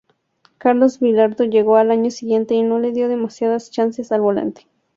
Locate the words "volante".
4.21-4.65